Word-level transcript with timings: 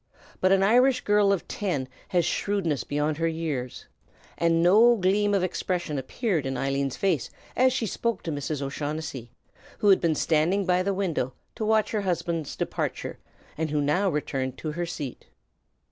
But 0.39 0.51
an 0.51 0.63
Irish 0.63 1.01
girl 1.01 1.31
of 1.31 1.47
ten 1.47 1.87
has 2.07 2.25
shrewdness 2.25 2.83
beyond 2.83 3.17
her 3.17 3.27
years, 3.27 3.85
and 4.35 4.63
no 4.63 4.95
gleam 4.95 5.35
of 5.35 5.43
expression 5.43 5.99
appeared 5.99 6.47
in 6.47 6.57
Eileen's 6.57 6.97
face 6.97 7.29
as 7.55 7.71
she 7.71 7.85
spoke 7.85 8.23
to 8.23 8.31
Mrs. 8.31 8.63
O'Shaughnessy, 8.63 9.29
who 9.77 9.89
had 9.89 10.01
been 10.01 10.15
standing 10.15 10.65
by 10.65 10.81
the 10.81 10.95
window 10.95 11.33
to 11.53 11.63
watch 11.65 11.91
her 11.91 12.01
husband's 12.01 12.55
departure, 12.55 13.19
and 13.59 13.69
who 13.69 13.79
now 13.79 14.09
returned 14.09 14.57
to 14.57 14.71
her 14.71 14.87
seat. 14.87 15.27